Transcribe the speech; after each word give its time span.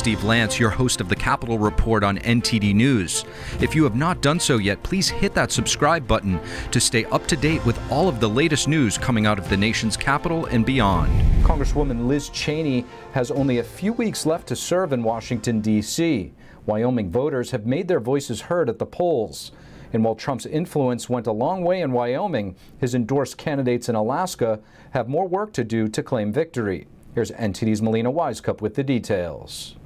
Steve 0.00 0.24
Lance, 0.24 0.58
your 0.58 0.70
host 0.70 1.02
of 1.02 1.10
the 1.10 1.14
Capitol 1.14 1.58
Report 1.58 2.02
on 2.02 2.16
NTD 2.20 2.74
News. 2.74 3.26
If 3.60 3.74
you 3.74 3.84
have 3.84 3.96
not 3.96 4.22
done 4.22 4.40
so 4.40 4.56
yet, 4.56 4.82
please 4.82 5.10
hit 5.10 5.34
that 5.34 5.52
subscribe 5.52 6.08
button 6.08 6.40
to 6.70 6.80
stay 6.80 7.04
up 7.04 7.26
to 7.26 7.36
date 7.36 7.62
with 7.66 7.78
all 7.92 8.08
of 8.08 8.18
the 8.18 8.26
latest 8.26 8.66
news 8.66 8.96
coming 8.96 9.26
out 9.26 9.38
of 9.38 9.50
the 9.50 9.58
nation's 9.58 9.98
capital 9.98 10.46
and 10.46 10.64
beyond. 10.64 11.12
Congresswoman 11.44 12.06
Liz 12.06 12.30
Cheney 12.30 12.86
has 13.12 13.30
only 13.30 13.58
a 13.58 13.62
few 13.62 13.92
weeks 13.92 14.24
left 14.24 14.46
to 14.46 14.56
serve 14.56 14.94
in 14.94 15.02
Washington, 15.02 15.60
D.C. 15.60 16.32
Wyoming 16.64 17.10
voters 17.10 17.50
have 17.50 17.66
made 17.66 17.86
their 17.86 18.00
voices 18.00 18.40
heard 18.40 18.70
at 18.70 18.78
the 18.78 18.86
polls. 18.86 19.52
And 19.92 20.02
while 20.02 20.14
Trump's 20.14 20.46
influence 20.46 21.10
went 21.10 21.26
a 21.26 21.32
long 21.32 21.62
way 21.62 21.82
in 21.82 21.92
Wyoming, 21.92 22.56
his 22.78 22.94
endorsed 22.94 23.36
candidates 23.36 23.90
in 23.90 23.96
Alaska 23.96 24.60
have 24.92 25.10
more 25.10 25.28
work 25.28 25.52
to 25.52 25.62
do 25.62 25.88
to 25.88 26.02
claim 26.02 26.32
victory. 26.32 26.86
Here's 27.14 27.32
NTD's 27.32 27.82
Melina 27.82 28.10
Wisecup 28.10 28.62
with 28.62 28.76
the 28.76 28.82
details. 28.82 29.76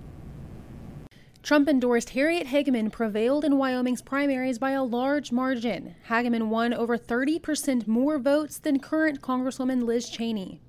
Trump 1.44 1.68
endorsed 1.68 2.08
Harriet 2.10 2.46
Hageman 2.46 2.90
prevailed 2.90 3.44
in 3.44 3.58
Wyoming's 3.58 4.00
primaries 4.00 4.58
by 4.58 4.70
a 4.70 4.82
large 4.82 5.30
margin. 5.30 5.94
Hageman 6.08 6.48
won 6.48 6.72
over 6.72 6.96
30% 6.96 7.86
more 7.86 8.18
votes 8.18 8.56
than 8.56 8.78
current 8.80 9.20
Congresswoman 9.20 9.84
Liz 9.84 10.08
Cheney. 10.08 10.62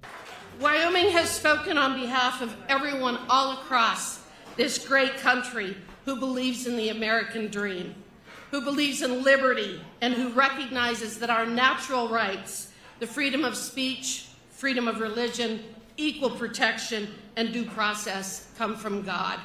Wyoming 0.60 1.12
has 1.12 1.30
spoken 1.30 1.78
on 1.78 1.98
behalf 1.98 2.42
of 2.42 2.54
everyone 2.68 3.18
all 3.30 3.54
across 3.54 4.26
this 4.58 4.86
great 4.86 5.16
country 5.16 5.78
who 6.04 6.20
believes 6.20 6.68
in 6.68 6.76
the 6.76 6.90
American 6.90 7.48
dream, 7.48 7.96
who 8.52 8.60
believes 8.60 9.02
in 9.02 9.24
liberty, 9.24 9.80
and 10.02 10.14
who 10.14 10.28
recognizes 10.34 11.20
that 11.20 11.30
our 11.30 11.46
natural 11.46 12.10
rights, 12.10 12.74
the 13.00 13.08
freedom 13.08 13.46
of 13.46 13.56
speech, 13.56 14.28
freedom 14.50 14.90
of 14.90 15.00
religion, 15.00 15.62
equal 15.96 16.32
protection, 16.32 17.08
and 17.38 17.54
due 17.54 17.64
process 17.64 18.52
come 18.58 18.76
from 18.76 19.04
God. 19.04 19.40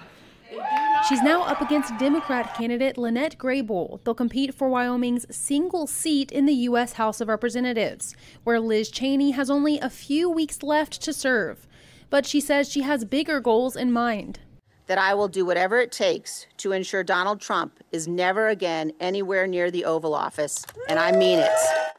She's 1.08 1.22
now 1.22 1.42
up 1.42 1.60
against 1.62 1.96
Democrat 1.96 2.54
candidate 2.54 2.96
Lynnette 2.96 3.38
Grey 3.38 3.62
Bull. 3.62 4.00
They'll 4.04 4.14
compete 4.14 4.54
for 4.54 4.68
Wyoming's 4.68 5.34
single 5.34 5.86
seat 5.86 6.30
in 6.30 6.46
the 6.46 6.52
U.S. 6.52 6.92
House 6.92 7.20
of 7.20 7.28
Representatives, 7.28 8.14
where 8.44 8.60
Liz 8.60 8.90
Cheney 8.90 9.30
has 9.32 9.50
only 9.50 9.80
a 9.80 9.88
few 9.88 10.28
weeks 10.28 10.62
left 10.62 11.00
to 11.02 11.12
serve. 11.12 11.66
But 12.10 12.26
she 12.26 12.38
says 12.38 12.68
she 12.68 12.82
has 12.82 13.04
bigger 13.04 13.40
goals 13.40 13.76
in 13.76 13.92
mind. 13.92 14.40
That 14.86 14.98
I 14.98 15.14
will 15.14 15.28
do 15.28 15.44
whatever 15.44 15.80
it 15.80 15.90
takes 15.90 16.46
to 16.58 16.72
ensure 16.72 17.02
Donald 17.02 17.40
Trump 17.40 17.80
is 17.90 18.06
never 18.06 18.48
again 18.48 18.92
anywhere 19.00 19.46
near 19.46 19.70
the 19.70 19.86
Oval 19.86 20.14
Office, 20.14 20.66
and 20.88 20.98
I 20.98 21.12
mean 21.12 21.38
it. 21.38 21.50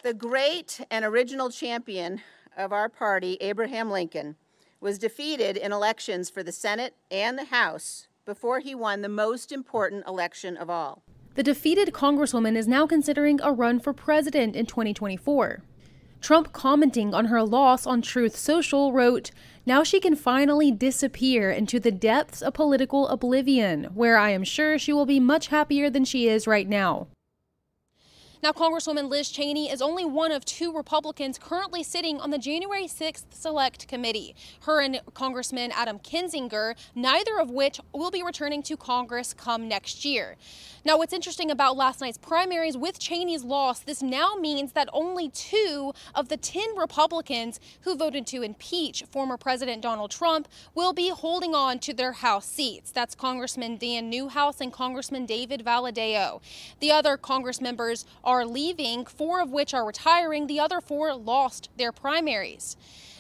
The 0.03 0.13
great 0.13 0.79
and 0.91 1.03
original 1.03 1.49
champion 1.49 2.21
of 2.55 2.71
our 2.71 2.87
party, 2.87 3.37
Abraham 3.41 3.89
Lincoln, 3.89 4.35
was 4.79 4.99
defeated 4.99 5.57
in 5.57 5.71
elections 5.71 6.29
for 6.29 6.43
the 6.43 6.51
Senate 6.51 6.95
and 7.09 7.37
the 7.37 7.45
House 7.45 8.07
before 8.31 8.59
he 8.59 8.73
won 8.73 9.01
the 9.01 9.09
most 9.09 9.51
important 9.51 10.07
election 10.07 10.55
of 10.55 10.69
all. 10.69 11.03
The 11.35 11.43
defeated 11.43 11.91
Congresswoman 11.91 12.55
is 12.55 12.65
now 12.65 12.87
considering 12.87 13.41
a 13.43 13.51
run 13.51 13.77
for 13.77 13.91
president 13.91 14.55
in 14.55 14.65
2024. 14.65 15.61
Trump, 16.21 16.53
commenting 16.53 17.13
on 17.13 17.25
her 17.25 17.43
loss 17.43 17.85
on 17.85 18.01
Truth 18.01 18.37
Social, 18.37 18.93
wrote, 18.93 19.31
Now 19.65 19.83
she 19.83 19.99
can 19.99 20.15
finally 20.15 20.71
disappear 20.71 21.51
into 21.51 21.77
the 21.77 21.91
depths 21.91 22.41
of 22.41 22.53
political 22.53 23.09
oblivion, 23.09 23.89
where 23.93 24.17
I 24.17 24.29
am 24.29 24.45
sure 24.45 24.79
she 24.79 24.93
will 24.93 25.05
be 25.05 25.19
much 25.19 25.47
happier 25.47 25.89
than 25.89 26.05
she 26.05 26.29
is 26.29 26.47
right 26.47 26.69
now. 26.69 27.09
Now, 28.43 28.51
Congresswoman 28.51 29.07
Liz 29.07 29.29
Cheney 29.29 29.69
is 29.69 29.83
only 29.83 30.03
one 30.03 30.31
of 30.31 30.43
two 30.45 30.73
Republicans 30.73 31.37
currently 31.37 31.83
sitting 31.83 32.19
on 32.19 32.31
the 32.31 32.39
January 32.39 32.85
6th 32.85 33.25
Select 33.29 33.87
Committee. 33.87 34.35
Her 34.61 34.81
and 34.81 34.99
Congressman 35.13 35.71
Adam 35.75 35.99
Kinzinger, 35.99 36.73
neither 36.95 37.39
of 37.39 37.51
which 37.51 37.79
will 37.93 38.09
be 38.09 38.23
returning 38.23 38.63
to 38.63 38.75
Congress 38.75 39.35
come 39.35 39.67
next 39.67 40.03
year. 40.03 40.37
Now, 40.83 40.97
what's 40.97 41.13
interesting 41.13 41.51
about 41.51 41.77
last 41.77 42.01
night's 42.01 42.17
primaries 42.17 42.75
with 42.75 42.97
Cheney's 42.97 43.43
loss, 43.43 43.81
this 43.81 44.01
now 44.01 44.33
means 44.33 44.71
that 44.71 44.89
only 44.91 45.29
two 45.29 45.93
of 46.15 46.29
the 46.29 46.37
10 46.37 46.75
Republicans 46.75 47.59
who 47.81 47.95
voted 47.95 48.25
to 48.27 48.41
impeach 48.41 49.03
former 49.11 49.37
President 49.37 49.83
Donald 49.83 50.09
Trump 50.09 50.47
will 50.73 50.93
be 50.93 51.09
holding 51.09 51.53
on 51.53 51.77
to 51.77 51.93
their 51.93 52.13
House 52.13 52.47
seats. 52.47 52.89
That's 52.91 53.13
Congressman 53.13 53.77
Dan 53.77 54.09
Newhouse 54.09 54.59
and 54.61 54.73
Congressman 54.73 55.27
David 55.27 55.63
Valadao. 55.63 56.41
The 56.79 56.91
other 56.91 57.15
Congress 57.17 57.61
members 57.61 58.05
are 58.23 58.30
leaving, 58.45 59.05
four 59.05 59.41
of 59.41 59.51
which 59.51 59.73
are 59.73 59.85
retiring. 59.85 60.47
The 60.47 60.59
other 60.59 60.81
four 60.81 61.13
lost 61.13 61.69
their 61.77 61.91
primaries. 61.91 62.77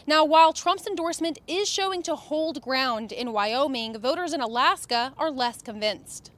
Now, 0.07 0.25
while 0.25 0.53
Trump's 0.53 0.87
endorsement 0.87 1.39
is 1.47 1.69
showing 1.69 2.01
to 2.03 2.15
hold 2.15 2.61
ground 2.61 3.11
in 3.11 3.31
Wyoming, 3.31 3.99
voters 3.99 4.33
in 4.33 4.41
Alaska 4.41 5.13
are 5.17 5.29
less 5.29 5.61
convinced. 5.61 6.31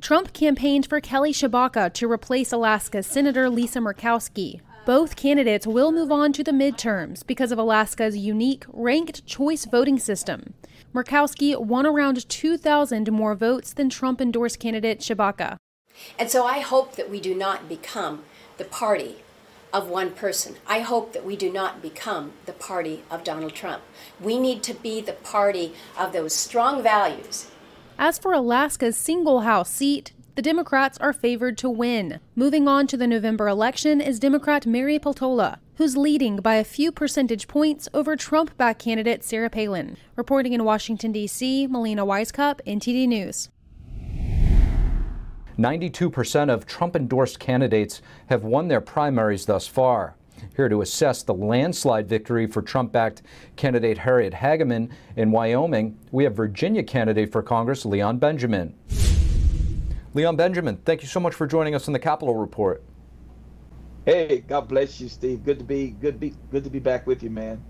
Trump 0.00 0.32
campaigned 0.32 0.86
for 0.86 1.00
Kelly 1.00 1.32
Tshibaka 1.32 1.92
to 1.94 2.10
replace 2.10 2.52
Alaska's 2.52 3.06
Senator 3.06 3.50
Lisa 3.50 3.80
Murkowski. 3.80 4.60
Both 4.86 5.16
candidates 5.16 5.66
will 5.66 5.92
move 5.92 6.12
on 6.12 6.32
to 6.34 6.44
the 6.44 6.52
midterms 6.52 7.26
because 7.26 7.52
of 7.52 7.58
Alaska's 7.58 8.16
unique 8.16 8.64
ranked 8.68 9.26
choice 9.26 9.64
voting 9.64 9.98
system. 9.98 10.54
Murkowski 10.94 11.60
won 11.60 11.84
around 11.84 12.28
2,000 12.28 13.10
more 13.10 13.34
votes 13.34 13.72
than 13.72 13.90
Trump 13.90 14.20
endorsed 14.20 14.60
candidate 14.60 15.00
Tshibaka. 15.00 15.56
And 16.18 16.30
so 16.30 16.44
I 16.44 16.60
hope 16.60 16.96
that 16.96 17.10
we 17.10 17.20
do 17.20 17.34
not 17.34 17.68
become 17.68 18.24
the 18.56 18.64
party 18.64 19.16
of 19.72 19.88
one 19.88 20.12
person. 20.12 20.56
I 20.66 20.80
hope 20.80 21.12
that 21.12 21.24
we 21.24 21.36
do 21.36 21.52
not 21.52 21.82
become 21.82 22.32
the 22.46 22.52
party 22.52 23.02
of 23.10 23.24
Donald 23.24 23.54
Trump. 23.54 23.82
We 24.20 24.38
need 24.38 24.62
to 24.64 24.74
be 24.74 25.00
the 25.00 25.12
party 25.12 25.74
of 25.98 26.12
those 26.12 26.34
strong 26.34 26.82
values 26.82 27.48
as 27.98 28.16
for 28.16 28.32
Alaska's 28.32 28.96
single 28.96 29.40
House 29.40 29.70
seat, 29.70 30.12
the 30.36 30.42
Democrats 30.42 30.98
are 30.98 31.12
favored 31.12 31.58
to 31.58 31.68
win. 31.68 32.20
Moving 32.36 32.68
on 32.68 32.86
to 32.86 32.96
the 32.96 33.08
November 33.08 33.48
election 33.48 34.00
is 34.00 34.20
Democrat 34.20 34.66
Mary 34.66 35.00
Peltola, 35.00 35.58
who's 35.78 35.96
leading 35.96 36.36
by 36.36 36.54
a 36.54 36.64
few 36.64 36.92
percentage 36.92 37.48
points 37.48 37.88
over 37.92 38.14
Trump 38.14 38.56
backed 38.56 38.84
candidate 38.84 39.24
Sarah 39.24 39.50
Palin. 39.50 39.96
Reporting 40.14 40.52
in 40.52 40.62
Washington, 40.62 41.10
D.C., 41.10 41.66
Melina 41.66 42.06
Wisecup, 42.06 42.60
NTD 42.64 43.08
News. 43.08 43.48
92% 45.58 46.50
of 46.50 46.66
Trump 46.66 46.94
endorsed 46.94 47.40
candidates 47.40 48.00
have 48.28 48.44
won 48.44 48.68
their 48.68 48.80
primaries 48.80 49.46
thus 49.46 49.66
far. 49.66 50.14
Here 50.54 50.68
to 50.68 50.82
assess 50.82 51.24
the 51.24 51.34
landslide 51.34 52.08
victory 52.08 52.46
for 52.46 52.62
Trump 52.62 52.92
backed 52.92 53.22
candidate 53.56 53.98
Harriet 53.98 54.32
Hageman 54.32 54.90
in 55.16 55.32
Wyoming, 55.32 55.98
we 56.12 56.22
have 56.22 56.36
Virginia 56.36 56.84
candidate 56.84 57.32
for 57.32 57.42
Congress 57.42 57.84
Leon 57.84 58.18
Benjamin. 58.18 58.72
Leon 60.14 60.36
Benjamin, 60.36 60.76
thank 60.84 61.02
you 61.02 61.08
so 61.08 61.18
much 61.18 61.34
for 61.34 61.46
joining 61.46 61.74
us 61.74 61.88
on 61.88 61.92
the 61.92 61.98
Capitol 61.98 62.36
Report. 62.36 62.84
Hey, 64.04 64.44
God 64.46 64.68
bless 64.68 65.00
you, 65.00 65.08
Steve. 65.08 65.42
Good 65.42 65.58
to 65.58 65.64
be 65.64 65.90
good 65.90 66.14
to 66.14 66.18
be 66.18 66.34
good 66.52 66.64
to 66.64 66.70
be 66.70 66.78
back 66.78 67.06
with 67.06 67.22
you, 67.22 67.30
man. 67.30 67.62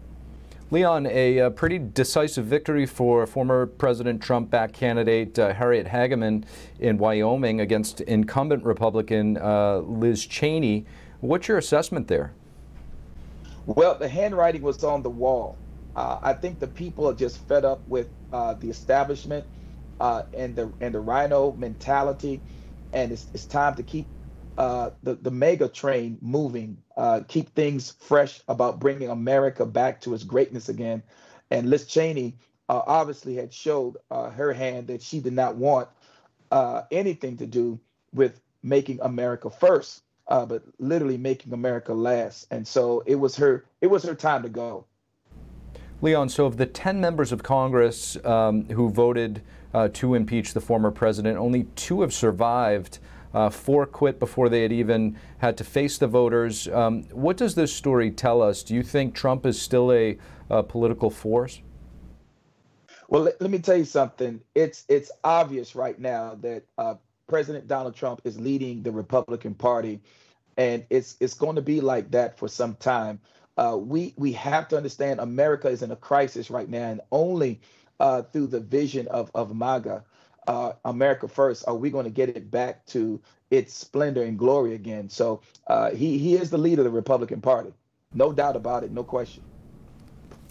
Leon, 0.71 1.06
a, 1.06 1.39
a 1.39 1.51
pretty 1.51 1.79
decisive 1.79 2.45
victory 2.45 2.84
for 2.84 3.27
former 3.27 3.65
President 3.65 4.23
Trump 4.23 4.51
backed 4.51 4.75
candidate 4.75 5.39
uh, 5.39 5.55
Harriet 5.55 5.87
Hageman 5.87 6.45
in 6.79 6.99
Wyoming 6.99 7.62
against 7.62 8.03
incumbent 8.03 8.62
Republican 8.65 9.39
uh, 9.39 9.79
Liz 9.79 10.27
Cheney. 10.27 10.84
What's 11.21 11.49
your 11.49 11.56
assessment 11.56 12.06
there? 12.06 12.33
Well, 13.65 13.95
the 13.95 14.09
handwriting 14.09 14.61
was 14.61 14.84
on 14.84 15.03
the 15.03 15.09
wall. 15.11 15.56
Uh, 15.97 16.19
I 16.23 16.34
think 16.34 16.59
the 16.61 16.67
people 16.67 17.09
are 17.09 17.15
just 17.15 17.39
fed 17.49 17.65
up 17.65 17.81
with 17.89 18.09
uh, 18.31 18.53
the 18.55 18.69
establishment 18.69 19.47
uh, 20.00 20.25
and 20.35 20.55
the 20.55 20.71
and 20.81 20.95
the 20.95 21.00
RINO 21.00 21.53
mentality, 21.53 22.41
and 22.93 23.11
it's, 23.11 23.27
it's 23.33 23.47
time 23.47 23.75
to 23.77 23.83
keep 23.83 24.06
uh, 24.58 24.91
the 25.02 25.14
the 25.14 25.30
MAGA 25.30 25.69
train 25.69 26.19
moving, 26.20 26.78
uh, 26.96 27.20
keep 27.28 27.55
things 27.55 27.94
fresh 28.00 28.40
about 28.49 28.78
bringing 28.81 29.08
America 29.08 29.64
back 29.64 30.00
to 30.02 30.14
its 30.14 30.25
greatness 30.25 30.69
again. 30.69 31.02
And 31.50 31.70
Liz 31.70 31.87
Cheney 31.87 32.37
uh, 32.69 32.82
obviously 32.87 33.37
had 33.37 33.52
showed 33.55 33.96
her 34.10 34.52
hand 34.52 34.88
that 34.88 35.00
she 35.00 35.20
did 35.20 35.32
not 35.32 35.56
want 35.56 35.88
anything 36.90 37.38
to 37.38 37.46
do 37.46 37.81
with 38.12 38.40
making 38.62 39.00
America 39.00 39.49
first 39.49 40.02
uh, 40.28 40.44
but 40.46 40.62
literally 40.78 41.16
making 41.16 41.52
America 41.52 41.93
last. 41.93 42.46
And 42.50 42.66
so 42.66 43.02
it 43.06 43.16
was 43.16 43.37
her 43.37 43.64
it 43.81 43.88
was 43.88 44.04
her 44.04 44.14
time 44.14 44.43
to 44.43 44.49
go. 44.49 44.84
Leon, 46.00 46.28
so 46.28 46.46
of 46.46 46.58
the 46.58 46.66
10 46.66 47.00
members 47.00 47.32
of 47.32 47.43
Congress 47.43 48.16
um, 48.25 48.66
who 48.66 48.88
voted 48.88 49.43
uh, 49.75 49.88
to 49.94 50.14
impeach 50.14 50.54
the 50.54 50.61
former 50.61 50.93
president, 50.93 51.37
only 51.37 51.64
two 51.75 52.02
have 52.02 52.14
survived. 52.14 53.00
Uh, 53.34 53.50
four 53.50 53.84
quit 53.86 54.19
before 54.19 54.48
they 54.48 54.62
had 54.62 54.72
even 54.72 55.19
had 55.38 55.56
to 55.58 55.64
face 55.64 55.98
the 55.98 56.06
voters. 56.06 56.66
Um, 56.69 57.04
what 57.10 57.36
does 57.36 57.54
this 57.54 57.72
story 57.72 58.10
tell 58.10 58.40
us? 58.40 58.62
Do 58.62 58.75
you 58.75 58.82
think 58.82 59.14
Trump 59.14 59.44
is 59.44 59.60
still 59.60 59.92
a, 59.92 60.16
a 60.48 60.62
political 60.62 61.10
force? 61.10 61.60
Well, 63.08 63.22
let, 63.22 63.40
let, 63.40 63.50
me 63.50 63.58
tell 63.58 63.76
you 63.76 63.84
something. 63.84 64.40
It's 64.54 64.84
it's 64.88 65.10
obvious 65.25 65.75
right 65.75 65.98
now 65.98 66.36
that 66.42 66.64
uh, 66.76 66.94
President 67.26 67.66
Donald 67.66 67.94
Trump 67.94 68.20
is 68.25 68.38
leading 68.38 68.82
the 68.82 68.92
Republican 68.92 69.54
Party, 69.54 70.00
and 70.56 70.84
it's 70.90 71.16
it's 71.20 71.34
going 71.34 71.56
to 71.56 71.62
be 71.62 71.80
like 71.80 72.10
that 72.10 72.38
for 72.38 72.48
some 72.48 72.75
time. 72.76 73.20
Uh, 73.56 73.76
we 73.78 74.14
we 74.16 74.32
have 74.32 74.69
to 74.69 74.76
understand 74.76 75.20
America 75.20 75.69
is 75.69 75.82
in 75.82 75.90
a 75.90 75.96
crisis 75.96 76.50
right 76.50 76.69
now, 76.69 76.90
and 76.90 77.00
only 77.10 77.60
uh, 78.00 78.22
through 78.22 78.46
the 78.46 78.60
vision 78.60 79.08
of, 79.08 79.30
of 79.34 79.54
MAGA, 79.54 80.04
uh, 80.49 80.73
America 80.87 81.29
First, 81.29 81.65
are 81.69 81.77
we 81.77 81.91
going 81.91 82.05
to 82.05 82.11
get 82.11 82.31
it 82.31 82.50
back 82.50 82.85
to 82.87 83.21
its 83.50 83.75
splendor 83.75 84.23
and 84.23 84.39
glory 84.39 84.75
again? 84.75 85.09
So 85.09 85.43
uh, 85.67 85.91
he, 85.91 86.19
he 86.19 86.35
is 86.35 86.50
the 86.50 86.59
leader 86.59 86.81
of 86.81 86.85
the 86.87 86.91
Republican 86.91 87.41
Party. 87.41 87.73
No 88.15 88.33
doubt 88.33 88.56
about 88.56 88.83
it, 88.83 88.91
no 88.91 89.05
question. 89.05 89.45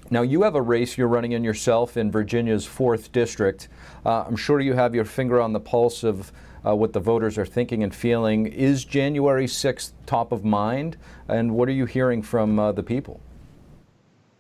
Now, 0.10 0.22
you 0.22 0.44
have 0.44 0.56
a 0.56 0.62
race 0.62 0.98
you're 0.98 1.08
running 1.08 1.34
in 1.34 1.44
yourself 1.44 1.98
in 1.98 2.12
Virginia's 2.12 2.66
4th 2.66 3.12
District. 3.12 3.68
Uh, 4.06 4.24
I'm 4.26 4.38
sure 4.38 4.62
you 4.62 4.74
have 4.74 4.96
your 4.96 5.04
finger 5.04 5.42
on 5.42 5.52
the 5.52 5.60
pulse 5.60 6.04
of 6.04 6.32
uh, 6.66 6.76
what 6.76 6.94
the 6.94 7.00
voters 7.00 7.38
are 7.38 7.46
thinking 7.46 7.84
and 7.84 7.94
feeling. 7.94 8.46
Is 8.46 8.86
January 8.86 9.48
6th 9.48 9.92
top 10.06 10.32
of 10.32 10.46
mind? 10.46 10.96
And 11.28 11.56
what 11.56 11.68
are 11.68 11.74
you 11.74 11.86
hearing 11.86 12.22
from 12.22 12.58
uh, 12.58 12.72
the 12.72 12.84
people? 12.84 13.20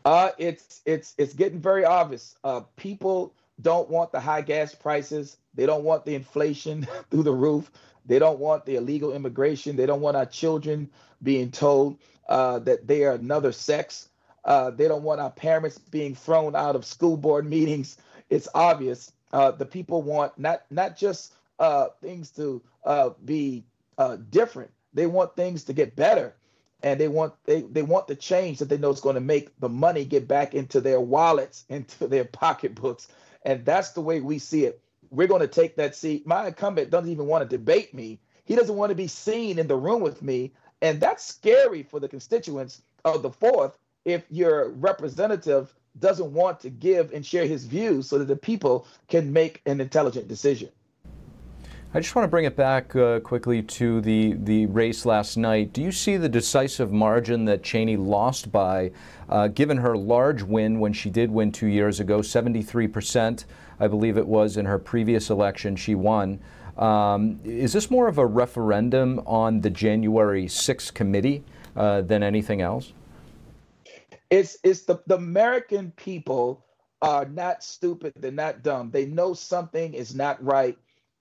Uh, 0.06 0.30
it's 0.38 0.82
it's 0.86 1.14
it's 1.18 1.34
getting 1.34 1.60
very 1.60 1.84
obvious. 1.84 2.38
Uh, 2.46 2.62
people 2.78 3.34
don't 3.62 3.90
want 3.90 4.12
the 4.14 4.20
high 4.22 4.42
gas 4.42 4.74
prices. 4.74 5.38
They 5.58 5.66
don't 5.66 5.84
want 5.84 6.06
the 6.06 6.16
inflation 6.16 6.88
through 7.12 7.24
the 7.24 7.34
roof. 7.34 7.72
They 8.06 8.20
don't 8.20 8.40
want 8.40 8.66
the 8.66 8.76
illegal 8.78 9.14
immigration. 9.14 9.76
They 9.76 9.86
don't 9.86 10.02
want 10.02 10.16
our 10.16 10.26
children 10.26 10.90
being 11.24 11.52
told 11.52 11.98
uh, 12.30 12.60
that 12.60 12.88
they 12.88 13.04
are 13.04 13.14
another 13.14 13.52
sex. 13.52 14.10
Uh, 14.46 14.72
they 14.72 14.88
don't 14.88 15.04
want 15.04 15.20
our 15.20 15.32
parents 15.32 15.78
being 15.78 16.16
thrown 16.16 16.56
out 16.56 16.76
of 16.76 16.86
school 16.86 17.18
board 17.18 17.46
meetings. 17.50 17.98
It's 18.30 18.48
obvious. 18.56 19.12
Uh, 19.34 19.52
the 19.52 19.66
people 19.66 20.02
want 20.04 20.38
not 20.40 20.64
not 20.72 20.96
just 20.96 21.34
uh, 21.60 21.88
things 22.02 22.32
to 22.32 22.62
uh, 22.86 23.10
be 23.26 23.66
uh, 23.98 24.18
different. 24.30 24.72
They 24.94 25.06
want 25.08 25.36
things 25.36 25.66
to 25.66 25.74
get 25.74 25.96
better, 25.96 26.34
and 26.84 27.00
they 27.00 27.10
want 27.10 27.34
they, 27.46 27.62
they 27.62 27.84
want 27.84 28.08
the 28.08 28.16
change 28.16 28.60
that 28.60 28.70
they 28.70 28.78
know 28.78 28.92
is 28.92 29.02
going 29.02 29.16
to 29.16 29.22
make 29.22 29.60
the 29.60 29.70
money 29.70 30.06
get 30.06 30.28
back 30.28 30.54
into 30.54 30.80
their 30.80 31.02
wallets, 31.02 31.66
into 31.70 32.08
their 32.08 32.26
pocketbooks, 32.26 33.08
and 33.44 33.66
that's 33.66 33.92
the 33.92 34.02
way 34.02 34.22
we 34.22 34.40
see 34.40 34.66
it. 34.66 34.82
We're 35.12 35.28
going 35.28 35.42
to 35.42 35.48
take 35.48 35.76
that 35.78 35.96
seat. 35.96 36.28
My 36.28 36.48
incumbent 36.48 36.90
doesn't 36.90 37.12
even 37.12 37.28
want 37.28 37.50
to 37.50 37.58
debate 37.58 37.94
me. 37.94 38.20
He 38.46 38.56
doesn't 38.56 38.76
want 38.76 38.90
to 38.92 38.96
be 38.96 39.08
seen 39.08 39.60
in 39.60 39.68
the 39.68 39.76
room 39.76 40.02
with 40.02 40.22
me, 40.22 40.54
and 40.82 41.00
that's 41.00 41.26
scary 41.26 41.84
for 41.84 42.00
the 42.00 42.08
constituents 42.08 42.82
of 43.04 43.22
the 43.22 43.32
fourth 43.32 43.78
if 44.06 44.24
your 44.30 44.70
representative 44.70 45.74
doesn't 46.00 46.32
want 46.32 46.60
to 46.62 46.70
give 46.70 47.12
and 47.14 47.26
share 47.26 47.46
his 47.46 47.66
views 47.66 48.08
so 48.08 48.18
that 48.20 48.28
the 48.28 48.36
people 48.36 48.88
can 49.10 49.34
make 49.34 49.62
an 49.66 49.82
intelligent 49.82 50.28
decision. 50.28 50.70
I 51.94 52.02
just 52.02 52.14
want 52.16 52.26
to 52.26 52.30
bring 52.30 52.44
it 52.44 52.58
back 52.58 52.94
uh, 52.98 53.22
quickly 53.22 53.64
to 53.64 54.02
the, 54.02 54.34
the 54.34 54.66
race 54.66 55.06
last 55.06 55.38
night. 55.38 55.72
Do 55.72 55.82
you 55.82 55.94
see 55.94 56.18
the 56.18 56.28
decisive 56.28 56.92
margin 56.92 57.46
that 57.46 57.64
Cheney 57.64 57.96
lost 57.96 58.52
by, 58.52 58.92
uh, 59.30 59.48
given 59.48 59.78
her 59.78 59.96
large 59.96 60.44
win 60.44 60.82
when 60.82 60.92
she 60.92 61.10
did 61.10 61.32
win 61.32 61.50
two 61.50 61.68
years 61.68 62.02
ago, 62.02 62.20
73%, 62.20 63.46
I 63.80 63.88
believe 63.88 64.18
it 64.18 64.28
was, 64.28 64.58
in 64.58 64.66
her 64.66 64.78
previous 64.78 65.30
election, 65.30 65.78
she 65.78 65.96
won? 65.96 66.42
Um, 66.78 67.40
is 67.46 67.72
this 67.72 67.90
more 67.90 68.10
of 68.10 68.18
a 68.18 68.26
referendum 68.26 69.22
on 69.26 69.62
the 69.62 69.70
January 69.70 70.46
6th 70.46 70.94
committee 70.94 71.46
uh, 71.78 72.02
than 72.02 72.22
anything 72.22 72.62
else? 72.62 72.92
It's, 74.30 74.58
it's 74.62 74.82
the, 74.82 75.00
the 75.08 75.16
American 75.16 75.92
people 75.92 76.66
are 77.02 77.26
not 77.26 77.64
stupid, 77.64 78.12
they're 78.18 78.32
not 78.32 78.62
dumb. 78.62 78.92
They 78.92 79.06
know 79.06 79.34
something 79.34 79.94
is 79.94 80.14
not 80.14 80.44
right 80.44 80.78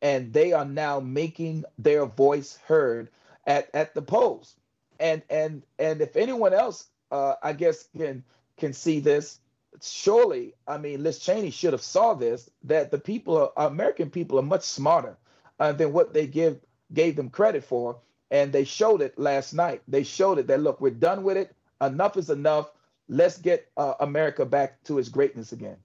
and 0.06 0.32
they 0.32 0.52
are 0.52 0.64
now 0.64 1.00
making 1.00 1.64
their 1.78 2.06
voice 2.06 2.60
heard 2.68 3.10
at, 3.44 3.68
at 3.74 3.92
the 3.92 4.02
polls. 4.02 4.54
And 5.00 5.20
and 5.28 5.64
and 5.80 6.00
if 6.00 6.14
anyone 6.16 6.54
else, 6.54 6.86
uh, 7.10 7.34
I 7.42 7.52
guess, 7.54 7.88
can 7.96 8.22
can 8.56 8.72
see 8.72 9.00
this, 9.00 9.40
surely, 9.82 10.54
I 10.68 10.78
mean, 10.78 11.02
Liz 11.02 11.18
Cheney 11.18 11.50
should 11.50 11.72
have 11.72 11.82
saw 11.82 12.14
this 12.14 12.48
that 12.62 12.92
the 12.92 12.98
people, 12.98 13.52
are, 13.56 13.66
American 13.66 14.08
people, 14.08 14.38
are 14.38 14.52
much 14.54 14.62
smarter 14.62 15.16
uh, 15.58 15.72
than 15.72 15.92
what 15.92 16.14
they 16.14 16.28
give 16.28 16.60
gave 16.92 17.16
them 17.16 17.28
credit 17.28 17.64
for, 17.64 17.98
and 18.30 18.52
they 18.52 18.64
showed 18.64 19.02
it 19.02 19.18
last 19.18 19.54
night. 19.54 19.82
They 19.88 20.04
showed 20.04 20.38
it 20.38 20.46
that 20.46 20.60
look, 20.60 20.80
we're 20.80 20.90
done 20.90 21.24
with 21.24 21.36
it. 21.36 21.52
Enough 21.80 22.16
is 22.16 22.30
enough. 22.30 22.70
Let's 23.08 23.38
get 23.38 23.68
uh, 23.76 23.94
America 23.98 24.46
back 24.46 24.82
to 24.84 25.00
its 25.00 25.08
greatness 25.08 25.50
again. 25.50 25.78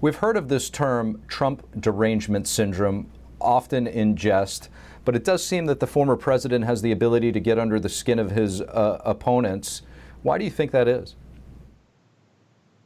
We've 0.00 0.16
heard 0.16 0.36
of 0.36 0.48
this 0.48 0.68
term, 0.68 1.22
Trump 1.26 1.80
derangement 1.80 2.46
syndrome, 2.46 3.10
often 3.40 3.86
in 3.86 4.14
jest, 4.14 4.68
but 5.06 5.16
it 5.16 5.24
does 5.24 5.44
seem 5.44 5.66
that 5.66 5.80
the 5.80 5.86
former 5.86 6.16
president 6.16 6.66
has 6.66 6.82
the 6.82 6.92
ability 6.92 7.32
to 7.32 7.40
get 7.40 7.58
under 7.58 7.80
the 7.80 7.88
skin 7.88 8.18
of 8.18 8.32
his 8.32 8.60
uh, 8.60 9.00
opponents. 9.04 9.82
Why 10.22 10.36
do 10.36 10.44
you 10.44 10.50
think 10.50 10.70
that 10.72 10.86
is? 10.86 11.16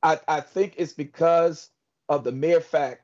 I, 0.03 0.21
I 0.29 0.41
think 0.41 0.75
it's 0.77 0.93
because 0.93 1.71
of 2.09 2.23
the 2.23 2.33
mere 2.33 2.61
fact 2.61 3.03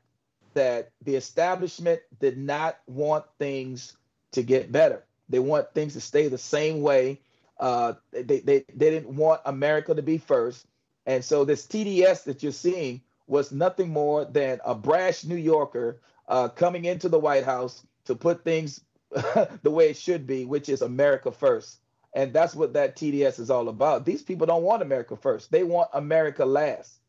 that 0.55 0.91
the 1.03 1.17
establishment 1.17 2.01
did 2.21 2.39
not 2.39 2.79
want 2.87 3.25
things 3.39 3.97
to 4.33 4.43
get 4.43 4.71
better. 4.71 5.05
They 5.29 5.41
want 5.41 5.73
things 5.75 5.95
to 5.95 6.01
stay 6.01 6.29
the 6.29 6.39
same 6.39 6.81
way. 6.81 7.21
Uh, 7.59 7.95
they, 8.13 8.23
they, 8.23 8.65
they 8.73 8.91
didn't 8.91 9.17
want 9.17 9.41
America 9.45 9.95
to 9.95 10.03
be 10.03 10.17
first. 10.17 10.67
And 11.07 11.25
so 11.25 11.45
this 11.45 11.67
TDS 11.67 12.25
that 12.25 12.43
you're 12.43 12.53
seeing 12.53 13.01
was 13.27 13.53
nothing 13.53 13.89
more 13.89 14.25
than 14.25 14.61
a 14.65 14.75
brash 14.75 15.25
New 15.25 15.37
Yorker 15.37 16.01
uh, 16.29 16.49
coming 16.49 16.85
into 16.85 17.09
the 17.09 17.19
White 17.19 17.45
House 17.45 17.85
to 18.05 18.15
put 18.15 18.45
things 18.45 18.81
the 19.11 19.71
way 19.71 19.91
it 19.91 19.97
should 19.97 20.27
be, 20.27 20.45
which 20.45 20.69
is 20.69 20.83
America 20.83 21.31
first. 21.31 21.81
And 22.15 22.33
that's 22.33 22.55
what 22.55 22.73
that 22.73 22.97
TDS 22.97 23.39
is 23.41 23.51
all 23.51 23.69
about. 23.69 24.05
These 24.05 24.23
people 24.23 24.47
don't 24.47 24.63
want 24.63 24.83
America 24.83 25.17
first, 25.17 25.51
they 25.51 25.63
want 25.63 25.89
America 25.93 26.45
last. 26.45 27.01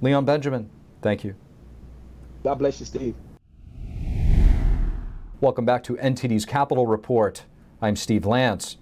Leon 0.00 0.24
Benjamin, 0.24 0.70
thank 1.02 1.24
you. 1.24 1.34
God 2.42 2.54
bless 2.54 2.80
you, 2.80 2.86
Steve. 2.86 3.14
Welcome 5.42 5.64
back 5.64 5.82
to 5.84 5.96
NTD's 5.96 6.46
Capitol 6.46 6.86
Report. 6.86 7.44
I'm 7.82 7.96
Steve 7.96 8.24
Lance. 8.26 8.76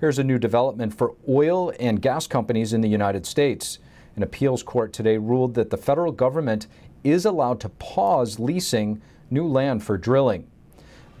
Here's 0.00 0.18
a 0.18 0.24
new 0.24 0.38
development 0.38 0.96
for 0.96 1.14
oil 1.28 1.72
and 1.80 2.02
gas 2.02 2.26
companies 2.26 2.72
in 2.72 2.80
the 2.80 2.88
United 2.88 3.26
States. 3.26 3.78
An 4.16 4.22
appeals 4.22 4.62
court 4.62 4.94
today 4.94 5.18
ruled 5.18 5.54
that 5.54 5.68
the 5.68 5.76
federal 5.76 6.10
government 6.10 6.66
is 7.04 7.26
allowed 7.26 7.60
to 7.60 7.68
pause 7.68 8.40
leasing 8.40 9.02
new 9.30 9.46
land 9.46 9.84
for 9.84 9.98
drilling. 9.98 10.46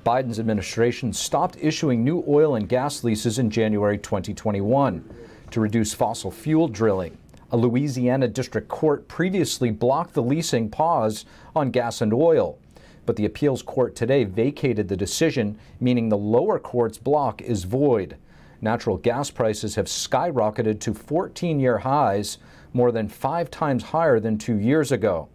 Biden's 0.04 0.40
administration 0.40 1.12
stopped 1.12 1.58
issuing 1.60 2.02
new 2.02 2.24
oil 2.26 2.54
and 2.54 2.68
gas 2.68 3.04
leases 3.04 3.38
in 3.38 3.50
January 3.50 3.98
2021 3.98 5.04
to 5.50 5.60
reduce 5.60 5.92
fossil 5.92 6.30
fuel 6.30 6.68
drilling. 6.68 7.18
A 7.52 7.56
Louisiana 7.56 8.28
district 8.28 8.68
court 8.68 9.06
previously 9.08 9.70
blocked 9.70 10.14
the 10.14 10.22
leasing 10.22 10.70
pause 10.70 11.26
on 11.54 11.70
gas 11.70 12.00
and 12.00 12.14
oil, 12.14 12.58
but 13.04 13.16
the 13.16 13.26
appeals 13.26 13.60
court 13.62 13.94
today 13.94 14.24
vacated 14.24 14.88
the 14.88 14.96
decision, 14.96 15.58
meaning 15.80 16.08
the 16.08 16.16
lower 16.16 16.58
court's 16.58 16.98
block 16.98 17.42
is 17.42 17.64
void. 17.64 18.16
Natural 18.62 18.96
gas 18.96 19.30
prices 19.30 19.74
have 19.74 19.86
skyrocketed 19.86 20.80
to 20.80 20.94
14 20.94 21.60
year 21.60 21.78
highs, 21.78 22.38
more 22.76 22.92
than 22.92 23.08
five 23.08 23.50
times 23.50 23.82
higher 23.82 24.20
than 24.20 24.38
two 24.38 24.58
years 24.58 24.92
ago. 24.92 25.28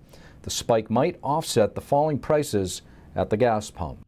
The 0.44 0.52
spike 0.52 0.90
might 0.90 1.18
offset 1.24 1.76
the 1.76 1.82
falling 1.82 2.20
prices 2.20 2.84
at 3.16 3.30
the 3.30 3.38
gas 3.38 3.70
pump. 3.72 4.06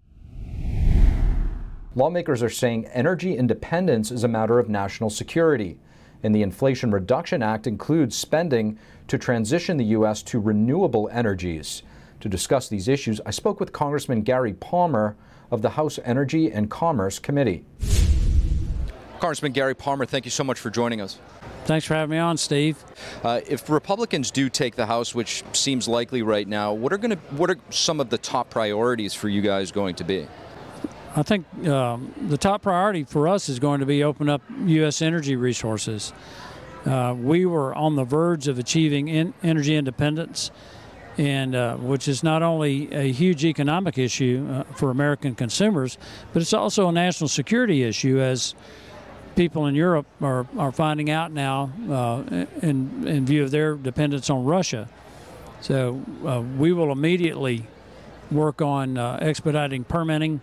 Lawmakers 1.95 2.41
are 2.41 2.49
saying 2.49 2.85
energy 2.87 3.35
independence 3.35 4.09
is 4.11 4.23
a 4.23 4.27
matter 4.27 4.57
of 4.59 4.69
national 4.69 5.09
security, 5.09 5.77
and 6.23 6.33
the 6.33 6.41
Inflation 6.41 6.91
Reduction 6.91 7.43
Act 7.43 7.67
includes 7.67 8.15
spending 8.15 8.79
to 9.07 9.17
transition 9.17 9.77
the 9.77 9.85
U.S. 9.85 10.23
to 10.23 10.39
renewable 10.39 11.09
energies. 11.11 11.83
To 12.21 12.29
discuss 12.29 12.69
these 12.69 12.87
issues, 12.87 13.19
I 13.25 13.31
spoke 13.31 13.59
with 13.59 13.73
Congressman 13.73 14.21
Gary 14.21 14.53
Palmer 14.53 15.15
of 15.51 15.61
the 15.61 15.71
House 15.71 15.99
Energy 16.03 16.51
and 16.51 16.69
Commerce 16.69 17.19
Committee. 17.19 17.65
Congressman 19.19 19.51
Gary 19.51 19.75
Palmer, 19.75 20.05
thank 20.05 20.25
you 20.25 20.31
so 20.31 20.43
much 20.43 20.59
for 20.59 20.69
joining 20.69 21.01
us. 21.01 21.19
Thanks 21.65 21.85
for 21.85 21.93
having 21.93 22.11
me 22.11 22.17
on, 22.17 22.35
Steve. 22.35 22.83
Uh, 23.23 23.39
if 23.47 23.69
Republicans 23.69 24.31
do 24.31 24.49
take 24.49 24.75
the 24.75 24.85
House, 24.85 25.15
which 25.15 25.43
seems 25.53 25.87
likely 25.87 26.21
right 26.21 26.47
now, 26.47 26.73
what 26.73 26.91
are 26.91 26.97
going 26.97 27.11
to 27.11 27.17
what 27.35 27.49
are 27.49 27.57
some 27.69 28.01
of 28.01 28.09
the 28.09 28.17
top 28.17 28.49
priorities 28.49 29.13
for 29.13 29.29
you 29.29 29.41
guys 29.41 29.71
going 29.71 29.95
to 29.95 30.03
be? 30.03 30.27
I 31.15 31.23
think 31.23 31.45
um, 31.67 32.13
the 32.27 32.37
top 32.37 32.63
priority 32.63 33.03
for 33.05 33.27
us 33.27 33.47
is 33.47 33.59
going 33.59 33.79
to 33.79 33.85
be 33.85 34.03
open 34.03 34.27
up 34.27 34.41
U.S. 34.65 35.01
energy 35.01 35.35
resources. 35.35 36.11
Uh, 36.85 37.15
we 37.17 37.45
were 37.45 37.73
on 37.75 37.95
the 37.95 38.03
verge 38.03 38.49
of 38.49 38.59
achieving 38.59 39.07
in 39.07 39.33
energy 39.41 39.75
independence, 39.75 40.51
and 41.17 41.55
uh, 41.55 41.77
which 41.77 42.09
is 42.09 42.23
not 42.23 42.43
only 42.43 42.91
a 42.91 43.09
huge 43.11 43.45
economic 43.45 43.97
issue 43.97 44.45
uh, 44.51 44.63
for 44.73 44.89
American 44.89 45.33
consumers, 45.33 45.97
but 46.33 46.41
it's 46.41 46.53
also 46.53 46.89
a 46.89 46.91
national 46.91 47.29
security 47.29 47.83
issue 47.83 48.19
as 48.19 48.53
people 49.35 49.65
in 49.67 49.75
Europe 49.75 50.05
are, 50.21 50.45
are 50.57 50.71
finding 50.71 51.09
out 51.09 51.31
now 51.31 51.71
uh, 51.89 52.45
in, 52.61 53.07
in 53.07 53.25
view 53.25 53.43
of 53.43 53.51
their 53.51 53.75
dependence 53.75 54.29
on 54.29 54.45
Russia. 54.45 54.87
So 55.61 56.01
uh, 56.25 56.41
we 56.41 56.73
will 56.73 56.91
immediately 56.91 57.65
work 58.31 58.61
on 58.61 58.97
uh, 58.97 59.19
expediting 59.21 59.83
permitting, 59.83 60.41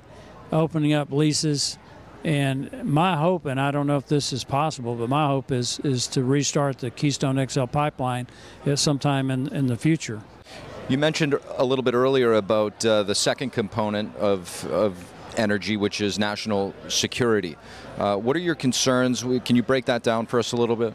opening 0.53 0.93
up 0.93 1.13
leases, 1.13 1.79
And 2.23 2.85
my 2.85 3.17
hope, 3.17 3.47
and 3.47 3.59
I 3.59 3.71
don't 3.71 3.87
know 3.87 3.97
if 3.97 4.07
this 4.07 4.33
is 4.33 4.45
possible, 4.45 4.95
but 4.95 5.09
my 5.09 5.27
hope 5.27 5.51
is 5.51 5.81
is 5.81 6.07
to 6.09 6.23
restart 6.23 6.79
the 6.79 6.91
Keystone 6.91 7.47
XL 7.49 7.65
pipeline 7.65 8.27
at 8.67 8.79
some 8.79 8.99
time 8.99 9.31
in, 9.31 9.49
in 9.55 9.69
the 9.69 9.77
future. 9.77 10.21
You 10.89 10.99
mentioned 10.99 11.39
a 11.57 11.65
little 11.65 11.83
bit 11.83 11.95
earlier 11.95 12.35
about 12.35 12.85
uh, 12.85 13.05
the 13.05 13.15
second 13.15 13.51
component 13.53 14.15
of, 14.17 14.67
of 14.67 14.97
energy, 15.37 15.77
which 15.77 16.01
is 16.01 16.19
national 16.19 16.75
security. 16.89 17.57
Uh, 17.99 18.17
what 18.17 18.37
are 18.37 18.41
your 18.41 18.55
concerns? 18.55 19.23
Can 19.45 19.57
you 19.57 19.63
break 19.63 19.87
that 19.87 20.03
down 20.03 20.27
for 20.27 20.39
us 20.39 20.53
a 20.53 20.57
little 20.57 20.77
bit? 20.77 20.95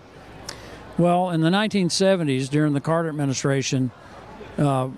Well, 0.98 1.32
in 1.32 1.42
the 1.42 1.50
1970s, 1.50 2.50
during 2.50 2.74
the 2.74 2.82
Carter 2.82 3.10
administration, 3.10 3.92
uh, 4.58 4.90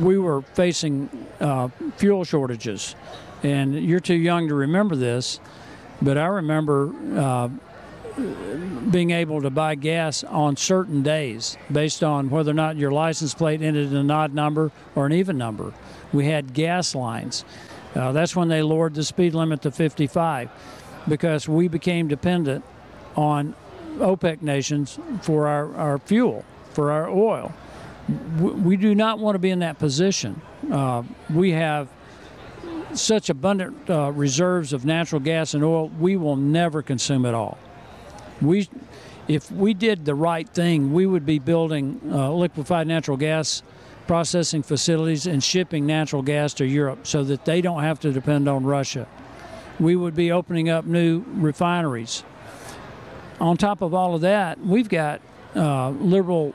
we 0.00 0.18
were 0.18 0.42
facing 0.42 1.08
uh, 1.40 1.68
fuel 1.96 2.24
shortages. 2.24 2.94
And 3.42 3.74
you're 3.74 4.00
too 4.00 4.14
young 4.14 4.48
to 4.48 4.54
remember 4.54 4.96
this, 4.96 5.40
but 6.02 6.18
I 6.18 6.26
remember 6.26 6.92
uh, 7.16 7.48
being 8.90 9.10
able 9.10 9.42
to 9.42 9.50
buy 9.50 9.74
gas 9.74 10.24
on 10.24 10.56
certain 10.56 11.02
days 11.02 11.56
based 11.70 12.02
on 12.02 12.30
whether 12.30 12.50
or 12.50 12.54
not 12.54 12.76
your 12.76 12.90
license 12.90 13.34
plate 13.34 13.62
ended 13.62 13.90
in 13.90 13.96
an 13.96 14.10
odd 14.10 14.34
number 14.34 14.72
or 14.94 15.06
an 15.06 15.12
even 15.12 15.38
number. 15.38 15.72
We 16.12 16.26
had 16.26 16.52
gas 16.52 16.94
lines. 16.94 17.44
Uh, 17.94 18.12
that's 18.12 18.36
when 18.36 18.48
they 18.48 18.62
lowered 18.62 18.94
the 18.94 19.04
speed 19.04 19.34
limit 19.34 19.62
to 19.62 19.70
55 19.70 20.50
because 21.08 21.48
we 21.48 21.68
became 21.68 22.08
dependent 22.08 22.64
on 23.16 23.54
OPEC 23.96 24.42
nations 24.42 24.98
for 25.22 25.46
our, 25.46 25.74
our 25.74 25.98
fuel, 25.98 26.44
for 26.72 26.92
our 26.92 27.08
oil. 27.08 27.52
We, 28.38 28.50
we 28.52 28.76
do 28.76 28.94
not 28.94 29.18
want 29.18 29.34
to 29.34 29.38
be 29.38 29.50
in 29.50 29.60
that 29.60 29.78
position. 29.78 30.40
Uh, 30.70 31.02
we 31.30 31.52
have 31.52 31.88
such 32.94 33.30
abundant 33.30 33.90
uh, 33.90 34.12
reserves 34.12 34.72
of 34.72 34.84
natural 34.84 35.20
gas 35.20 35.54
and 35.54 35.64
oil, 35.64 35.88
we 35.88 36.16
will 36.16 36.36
never 36.36 36.82
consume 36.82 37.24
it 37.26 37.34
all. 37.34 37.58
We, 38.40 38.68
if 39.26 39.50
we 39.50 39.74
did 39.74 40.04
the 40.04 40.14
right 40.14 40.48
thing, 40.48 40.92
we 40.92 41.06
would 41.06 41.26
be 41.26 41.38
building 41.38 42.00
uh, 42.10 42.32
liquefied 42.32 42.86
natural 42.86 43.16
gas 43.16 43.62
processing 44.08 44.62
facilities 44.62 45.26
and 45.26 45.44
shipping 45.44 45.86
natural 45.86 46.22
gas 46.22 46.54
to 46.54 46.66
Europe 46.66 47.06
so 47.06 47.22
that 47.22 47.44
they 47.44 47.60
don't 47.60 47.82
have 47.82 48.00
to 48.00 48.10
depend 48.10 48.48
on 48.48 48.64
Russia. 48.64 49.06
We 49.78 49.94
would 49.94 50.16
be 50.16 50.32
opening 50.32 50.68
up 50.68 50.86
new 50.86 51.22
refineries. 51.28 52.24
On 53.38 53.56
top 53.56 53.82
of 53.82 53.94
all 53.94 54.16
of 54.16 54.22
that, 54.22 54.58
we've 54.58 54.88
got 54.88 55.20
uh, 55.54 55.90
liberal 55.90 56.54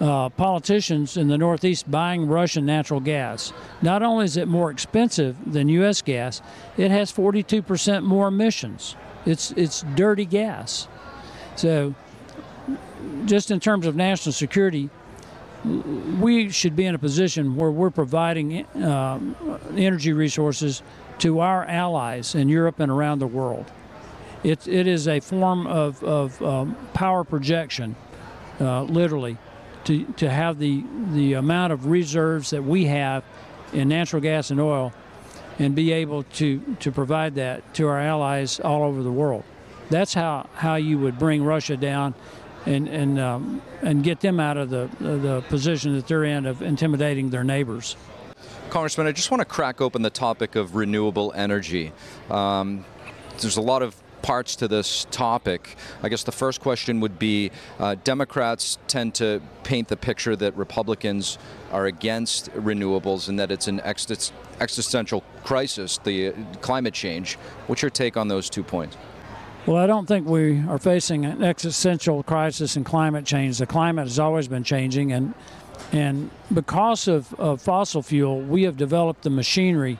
uh, 0.00 0.28
politicians 0.30 1.16
in 1.16 1.28
the 1.28 1.38
Northeast 1.38 1.90
buying 1.90 2.26
Russian 2.26 2.66
natural 2.66 3.00
gas. 3.00 3.52
Not 3.80 4.02
only 4.02 4.24
is 4.24 4.36
it 4.36 4.48
more 4.48 4.70
expensive 4.70 5.36
than 5.46 5.68
U.S. 5.68 6.02
gas, 6.02 6.42
it 6.76 6.90
has 6.90 7.12
42% 7.12 8.02
more 8.02 8.28
emissions. 8.28 8.96
It's 9.24 9.52
it's 9.52 9.82
dirty 9.94 10.24
gas. 10.24 10.88
So, 11.54 11.94
just 13.24 13.52
in 13.52 13.60
terms 13.60 13.86
of 13.86 13.94
national 13.94 14.32
security, 14.32 14.90
we 15.64 16.50
should 16.50 16.74
be 16.74 16.84
in 16.86 16.94
a 16.94 16.98
position 16.98 17.56
where 17.56 17.70
we're 17.70 17.90
providing 17.90 18.64
uh, 18.66 19.20
energy 19.76 20.12
resources 20.12 20.82
to 21.18 21.40
our 21.40 21.64
allies 21.66 22.34
in 22.34 22.48
Europe 22.48 22.80
and 22.80 22.90
around 22.90 23.20
the 23.20 23.26
world. 23.26 23.70
It, 24.42 24.66
it 24.66 24.88
is 24.88 25.06
a 25.06 25.20
form 25.20 25.68
of, 25.68 26.02
of 26.02 26.42
um, 26.42 26.76
power 26.94 27.22
projection, 27.22 27.94
uh, 28.60 28.82
literally, 28.82 29.38
to, 29.84 30.04
to 30.14 30.28
have 30.28 30.58
the, 30.58 30.82
the 31.12 31.34
amount 31.34 31.72
of 31.72 31.86
reserves 31.86 32.50
that 32.50 32.64
we 32.64 32.86
have 32.86 33.22
in 33.72 33.88
natural 33.88 34.20
gas 34.20 34.50
and 34.50 34.60
oil 34.60 34.92
and 35.58 35.74
be 35.74 35.92
able 35.92 36.24
to, 36.24 36.60
to 36.80 36.90
provide 36.90 37.36
that 37.36 37.74
to 37.74 37.86
our 37.86 38.00
allies 38.00 38.58
all 38.58 38.82
over 38.82 39.02
the 39.02 39.12
world. 39.12 39.44
That's 39.90 40.14
how, 40.14 40.48
how 40.54 40.76
you 40.76 40.98
would 40.98 41.18
bring 41.18 41.44
Russia 41.44 41.76
down 41.76 42.14
and 42.66 42.88
and 42.88 43.18
um, 43.18 43.62
and 43.82 44.02
get 44.02 44.20
them 44.20 44.40
out 44.40 44.56
of 44.56 44.70
the 44.70 44.88
the 45.00 45.42
position 45.48 45.94
that 45.96 46.06
they're 46.06 46.24
in 46.24 46.46
of 46.46 46.62
intimidating 46.62 47.30
their 47.30 47.44
neighbors. 47.44 47.96
Congressman, 48.70 49.06
I 49.06 49.12
just 49.12 49.30
want 49.30 49.40
to 49.40 49.44
crack 49.44 49.80
open 49.80 50.02
the 50.02 50.10
topic 50.10 50.56
of 50.56 50.74
renewable 50.76 51.32
energy. 51.34 51.92
Um, 52.30 52.84
there's 53.38 53.58
a 53.58 53.62
lot 53.62 53.82
of 53.82 53.94
parts 54.22 54.56
to 54.56 54.68
this 54.68 55.06
topic. 55.10 55.76
I 56.02 56.08
guess 56.08 56.22
the 56.22 56.32
first 56.32 56.60
question 56.60 57.00
would 57.00 57.18
be 57.18 57.50
uh, 57.78 57.96
Democrats 58.04 58.78
tend 58.86 59.14
to 59.16 59.42
paint 59.64 59.88
the 59.88 59.96
picture 59.96 60.36
that 60.36 60.56
Republicans 60.56 61.38
are 61.70 61.86
against 61.86 62.50
renewables 62.52 63.28
and 63.28 63.38
that 63.38 63.50
it's 63.50 63.68
an 63.68 63.80
existential 63.80 65.22
crisis, 65.44 65.98
the 65.98 66.28
uh, 66.28 66.32
climate 66.60 66.94
change. 66.94 67.34
What's 67.66 67.82
your 67.82 67.90
take 67.90 68.16
on 68.16 68.28
those 68.28 68.48
two 68.48 68.62
points? 68.62 68.96
Well, 69.64 69.76
I 69.76 69.86
don't 69.86 70.06
think 70.06 70.26
we 70.26 70.58
are 70.68 70.78
facing 70.78 71.24
an 71.24 71.44
existential 71.44 72.24
crisis 72.24 72.76
in 72.76 72.82
climate 72.82 73.24
change. 73.24 73.58
The 73.58 73.66
climate 73.66 74.08
has 74.08 74.18
always 74.18 74.48
been 74.48 74.64
changing, 74.64 75.12
and 75.12 75.34
and 75.92 76.30
because 76.52 77.06
of, 77.06 77.32
of 77.34 77.62
fossil 77.62 78.02
fuel, 78.02 78.40
we 78.40 78.64
have 78.64 78.76
developed 78.76 79.22
the 79.22 79.30
machinery 79.30 79.98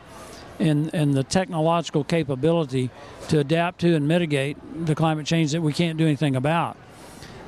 and, 0.58 0.92
and 0.94 1.14
the 1.14 1.22
technological 1.22 2.02
capability 2.02 2.90
to 3.28 3.38
adapt 3.38 3.80
to 3.80 3.94
and 3.94 4.08
mitigate 4.08 4.56
the 4.86 4.94
climate 4.94 5.26
change 5.26 5.52
that 5.52 5.60
we 5.60 5.72
can't 5.72 5.98
do 5.98 6.06
anything 6.06 6.34
about. 6.34 6.76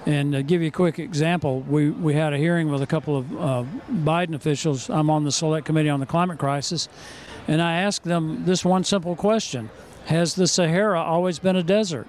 And 0.07 0.33
to 0.33 0.43
give 0.43 0.61
you 0.61 0.69
a 0.69 0.73
quick 0.73 0.99
example, 0.99 1.61
we, 1.61 1.91
we 1.91 2.15
had 2.15 2.35
a 2.35 2.39
hearing 2.39 2.71
with 2.71 2.83
a 2.83 2.87
couple 2.87 3.17
of 3.17 3.33
uh, 3.33 3.65
Biden 3.91 4.35
officials. 4.35 4.91
I'm 4.91 5.09
on 5.09 5.25
the 5.25 5.33
Select 5.33 5.65
Committee 5.65 5.89
on 5.89 6.01
the 6.01 6.07
Climate 6.07 6.39
Crisis, 6.39 6.89
and 7.49 7.63
I 7.63 7.81
asked 7.81 8.05
them 8.05 8.45
this 8.45 8.65
one 8.65 8.85
simple 8.85 9.17
question 9.17 9.71
has 10.07 10.35
the 10.35 10.47
Sahara 10.47 11.01
always 11.01 11.39
been 11.39 11.57
a 11.57 11.63
desert? 11.63 12.09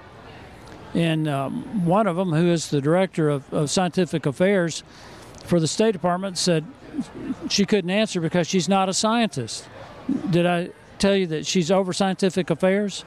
And 0.93 1.27
um, 1.27 1.85
one 1.85 2.07
of 2.07 2.15
them, 2.15 2.31
who 2.31 2.47
is 2.47 2.69
the 2.69 2.79
director 2.79 3.29
of, 3.29 3.53
of 3.53 3.69
scientific 3.69 4.25
affairs 4.25 4.83
for 5.43 5.59
the 5.59 5.67
State 5.67 5.91
Department, 5.91 6.37
said 6.37 6.65
she 7.49 7.65
couldn't 7.65 7.89
answer 7.89 8.21
because 8.21 8.47
she's 8.47 8.69
not 8.69 8.87
a 8.87 8.93
scientist. 8.93 9.67
Did 10.29 10.45
I 10.45 10.69
tell 10.97 11.15
you 11.15 11.27
that 11.27 11.45
she's 11.45 11.69
over 11.69 11.91
scientific 11.91 12.49
affairs? 12.49 13.03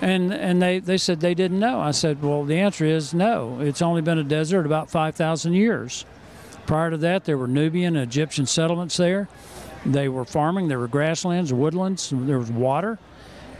And 0.00 0.32
and 0.32 0.60
they, 0.62 0.78
they 0.78 0.96
said 0.96 1.20
they 1.20 1.34
didn't 1.34 1.60
know. 1.60 1.78
I 1.80 1.90
said, 1.90 2.22
well, 2.22 2.44
the 2.44 2.58
answer 2.58 2.84
is 2.84 3.12
no. 3.12 3.60
It's 3.60 3.82
only 3.82 4.02
been 4.02 4.18
a 4.18 4.24
desert 4.24 4.66
about 4.66 4.90
5,000 4.90 5.52
years. 5.52 6.04
Prior 6.66 6.90
to 6.90 6.96
that, 6.98 7.24
there 7.24 7.36
were 7.36 7.48
Nubian 7.48 7.96
and 7.96 8.08
Egyptian 8.08 8.46
settlements 8.46 8.96
there. 8.96 9.28
They 9.84 10.08
were 10.08 10.24
farming. 10.24 10.68
There 10.68 10.78
were 10.78 10.88
grasslands, 10.88 11.52
woodlands. 11.52 12.10
There 12.12 12.38
was 12.38 12.50
water. 12.50 12.98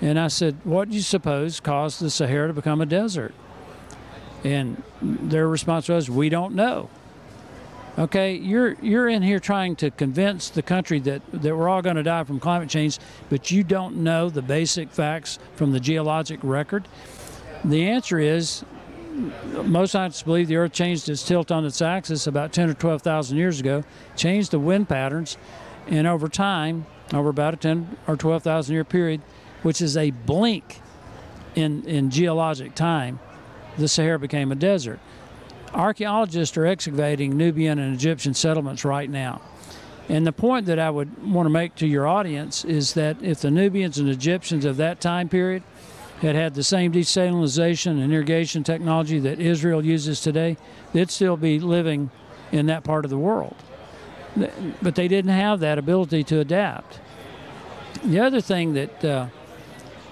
And 0.01 0.19
I 0.19 0.29
said, 0.29 0.57
What 0.65 0.91
do 0.91 0.97
you 0.97 1.03
suppose 1.03 1.61
caused 1.61 2.01
the 2.01 2.11
Sahara 2.11 2.49
to 2.49 2.55
become 2.55 2.81
a 2.81 2.87
desert? 2.87 3.35
And 4.45 4.83
their 5.03 5.49
response 5.49 5.89
was, 5.89 6.09
We 6.09 6.29
don't 6.29 6.55
know. 6.55 6.89
Okay, 7.99 8.35
you're 8.35 8.75
you're 8.81 9.09
in 9.09 9.23
here 9.23 9.41
trying 9.41 9.77
to 9.77 9.91
convince 9.91 10.49
the 10.49 10.63
country 10.63 11.01
that, 11.01 11.23
that 11.33 11.55
we're 11.55 11.69
all 11.69 11.83
going 11.83 11.97
to 11.97 12.03
die 12.03 12.25
from 12.25 12.41
climate 12.41 12.69
change, 12.69 12.99
but 13.29 13.51
you 13.51 13.65
don't 13.65 13.97
know 13.97 14.31
the 14.31 14.43
basic 14.43 14.91
facts 14.91 15.39
from 15.57 15.73
the 15.73 15.81
geologic 15.81 16.41
record. 16.43 16.87
The 17.65 17.89
answer 17.89 18.19
is 18.19 18.65
most 19.65 19.91
scientists 19.91 20.23
believe 20.23 20.49
the 20.49 20.57
Earth 20.57 20.73
changed 20.73 21.09
its 21.09 21.27
tilt 21.27 21.51
on 21.51 21.65
its 21.65 21.83
axis 21.83 22.27
about 22.27 22.53
10 22.53 22.71
or 22.71 22.75
12,000 22.75 23.37
years 23.37 23.61
ago, 23.61 23.85
changed 24.17 24.53
the 24.53 24.59
wind 24.59 24.89
patterns, 24.89 25.37
and 25.89 26.07
over 26.07 26.29
time, 26.29 26.87
over 27.13 27.29
about 27.29 27.55
a 27.55 27.57
10 27.57 27.99
or 28.07 28.17
12,000 28.17 28.73
year 28.73 28.85
period, 28.85 29.21
which 29.63 29.81
is 29.81 29.97
a 29.97 30.11
blink 30.11 30.81
in, 31.55 31.85
in 31.85 32.11
geologic 32.11 32.75
time, 32.75 33.19
the 33.79 33.89
Sahara 33.89 34.19
became 34.19 34.53
a 34.53 34.55
desert. 34.55 35.01
Archaeologists 35.73 36.57
are 36.57 36.67
excavating 36.67 37.37
Nubian 37.37 37.79
and 37.79 37.95
Egyptian 37.95 38.35
settlements 38.35 38.85
right 38.85 39.09
now. 39.09 39.41
And 40.09 40.27
the 40.27 40.33
point 40.33 40.67
that 40.67 40.81
I 40.81 40.91
would 40.91 41.25
want 41.25 41.47
to 41.47 41.51
make 41.51 41.77
to 41.77 41.87
your 41.87 42.07
audience 42.07 42.65
is 42.65 42.95
that 42.95 43.23
if 43.23 43.41
the 43.41 43.51
Nubians 43.51 43.99
and 43.99 44.09
Egyptians 44.09 44.65
of 44.65 44.77
that 44.79 45.01
time 45.01 45.29
period 45.29 45.63
had 46.21 46.35
had 46.35 46.55
the 46.55 46.65
same 46.65 46.93
desalination 46.93 48.03
and 48.03 48.13
irrigation 48.13 48.65
technology 48.65 49.21
that 49.21 49.41
Israel 49.41 49.85
uses 49.85 50.21
today, 50.21 50.57
they'd 50.93 51.11
still 51.11 51.37
be 51.37 51.61
living 51.61 52.11
in 52.51 52.67
that 52.67 52.83
part 52.83 53.05
of 53.05 53.11
the 53.11 53.19
world. 53.19 53.55
But 54.83 54.97
they 54.97 55.07
didn't 55.07 55.31
have 55.31 55.61
that 55.61 55.79
ability 55.79 56.25
to 56.25 56.41
adapt. 56.41 57.01
The 58.05 58.21
other 58.21 58.41
thing 58.41 58.75
that 58.75 59.05
uh, 59.05 59.27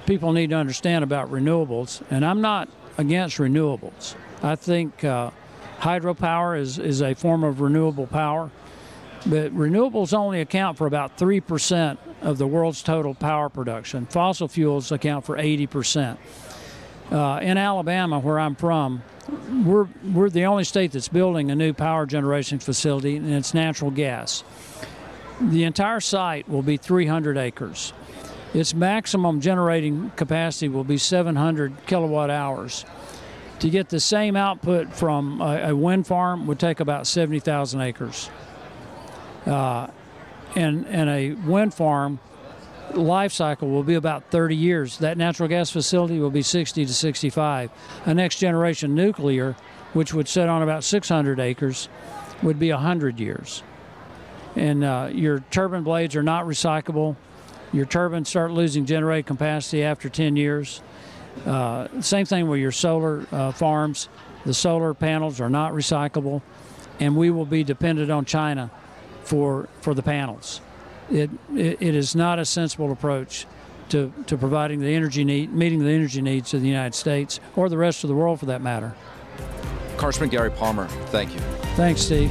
people 0.09 0.33
need 0.33 0.49
to 0.49 0.57
understand 0.57 1.05
about 1.05 1.31
renewables, 1.31 2.03
and 2.11 2.25
I'm 2.25 2.41
not 2.41 2.71
against 2.97 3.37
renewables. 3.37 4.15
I 4.43 4.57
think 4.57 5.05
uh, 5.05 5.31
hydropower 5.81 6.59
is, 6.59 6.79
is 6.79 7.03
a 7.03 7.13
form 7.13 7.45
of 7.45 7.61
renewable 7.61 8.07
power, 8.07 8.51
but 9.27 9.55
renewables 9.55 10.15
only 10.15 10.41
account 10.41 10.79
for 10.79 10.87
about 10.87 11.19
3% 11.19 11.99
of 12.23 12.39
the 12.39 12.47
world's 12.47 12.83
total 12.83 13.15
power 13.15 13.51
production. 13.51 14.07
Fossil 14.07 14.49
fuels 14.49 14.91
account 14.91 15.27
for 15.27 15.37
80%. 15.37 16.17
Uh, 17.11 17.41
in 17.43 17.59
Alabama, 17.59 18.19
where 18.19 18.41
I'm 18.41 18.55
from, 18.55 19.03
we're, 19.63 19.89
we're 20.13 20.31
the 20.31 20.47
only 20.47 20.65
state 20.65 20.93
that's 20.93 21.09
building 21.09 21.51
a 21.51 21.55
new 21.55 21.75
power 21.75 22.07
generation 22.07 22.59
facility, 22.59 23.17
and 23.19 23.31
it's 23.31 23.53
natural 23.53 23.91
gas. 23.91 24.43
The 25.39 25.65
entire 25.65 26.01
site 26.01 26.49
will 26.49 26.63
be 26.63 26.79
300 26.79 27.37
acres. 27.37 27.93
Its 28.55 28.75
maximum 28.75 29.41
generating 29.41 30.11
capacity 30.17 30.69
will 30.69 30.85
be 30.85 30.99
700 30.99 31.87
kilowatt 31.87 32.31
hours. 32.31 32.85
To 33.61 33.69
get 33.69 33.89
the 33.89 34.01
same 34.01 34.37
output 34.37 34.95
from 34.95 35.41
a, 35.41 35.71
a 35.71 35.77
wind 35.77 36.07
farm 36.07 36.47
would 36.47 36.61
take 36.61 36.81
about 36.81 37.07
70,000 37.07 37.81
acres. 37.81 38.31
Uh, 39.45 39.89
and, 40.55 40.87
and 40.87 41.11
a 41.11 41.33
wind 41.33 41.75
farm 41.75 42.21
life 42.95 43.33
cycle 43.33 43.69
will 43.69 43.83
be 43.83 43.95
about 43.95 44.31
30 44.31 44.57
years. 44.57 44.99
That 44.99 45.19
natural 45.19 45.49
gas 45.49 45.71
facility 45.71 46.19
will 46.19 46.31
be 46.31 46.43
60 46.43 46.87
to 46.87 46.95
65. 46.95 47.71
A 48.07 48.15
next 48.15 48.39
generation 48.39 48.95
nuclear, 48.95 49.57
which 49.93 50.15
would 50.15 50.29
sit 50.29 50.49
on 50.49 50.63
about 50.63 50.85
600 50.85 51.41
acres, 51.41 51.89
would 52.43 52.59
be 52.59 52.71
100 52.71 53.21
years. 53.21 53.63
And 54.57 54.83
uh, 54.85 55.11
your 55.13 55.41
turbine 55.51 55.83
blades 55.83 56.17
are 56.17 56.23
not 56.23 56.47
recyclable. 56.47 57.17
Your 57.73 57.87
turbines 57.87 58.29
start 58.29 58.53
losing 58.53 58.87
generating 58.87 59.25
capacity 59.25 59.83
after 59.83 60.09
10 60.09 60.37
years. 60.37 60.83
Uh, 61.45 61.89
same 62.01 62.27
thing 62.27 62.49
with 62.49 62.61
your 62.61 62.73
solar 62.73 63.27
uh, 63.31 63.53
farms. 63.53 64.09
The 64.45 64.55
solar 64.55 64.95
panels 64.95 65.41
are 65.41 65.51
not 65.51 65.73
recyclable, 65.73 66.43
and 67.01 67.17
we 67.17 67.31
will 67.31 67.47
be 67.47 67.65
dependent 67.65 68.11
on 68.11 68.25
China 68.25 68.71
for 69.25 69.69
for 69.81 69.95
the 69.95 70.03
panels. 70.03 70.61
It, 71.11 71.31
it, 71.55 71.81
it 71.81 71.95
is 71.95 72.15
not 72.15 72.39
a 72.39 72.45
sensible 72.45 72.93
approach 72.93 73.47
to, 73.91 74.13
to 74.27 74.37
providing 74.37 74.81
the 74.81 74.95
energy 74.95 75.25
need, 75.25 75.53
meeting 75.53 75.85
the 75.85 75.91
energy 75.91 76.21
needs 76.23 76.53
of 76.55 76.61
the 76.61 76.69
United 76.69 76.95
States 76.95 77.41
or 77.57 77.69
the 77.69 77.79
rest 77.79 78.05
of 78.05 78.09
the 78.09 78.15
world 78.15 78.41
for 78.41 78.47
that 78.47 78.61
matter. 78.61 78.95
Congressman 79.97 80.29
Gary 80.29 80.51
Palmer, 80.51 80.87
thank 81.07 81.33
you. 81.33 81.41
Thanks, 81.77 82.03
Steve. 82.03 82.31